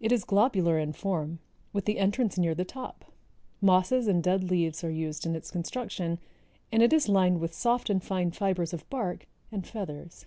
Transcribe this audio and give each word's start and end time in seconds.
It 0.00 0.12
is 0.12 0.24
globular 0.24 0.78
in 0.78 0.94
form 0.94 1.38
with 1.74 1.84
the 1.84 1.98
entrance 1.98 2.38
near 2.38 2.54
the 2.54 2.64
top. 2.64 3.12
Mosses 3.60 4.08
and 4.08 4.22
dead 4.22 4.42
leaves 4.44 4.82
are 4.82 4.90
used 4.90 5.26
in 5.26 5.36
its 5.36 5.50
construction 5.50 6.18
and 6.72 6.82
it 6.82 6.90
is 6.94 7.06
lined 7.06 7.38
with 7.38 7.52
soft 7.52 7.90
and 7.90 8.02
fine 8.02 8.30
fibers 8.30 8.72
of 8.72 8.88
bark 8.88 9.26
and 9.50 9.66
feathers. 9.66 10.24